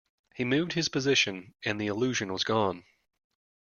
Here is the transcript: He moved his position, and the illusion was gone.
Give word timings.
He 0.33 0.43
moved 0.45 0.73
his 0.73 0.89
position, 0.89 1.53
and 1.63 1.79
the 1.79 1.85
illusion 1.85 2.33
was 2.33 2.43
gone. 2.43 2.85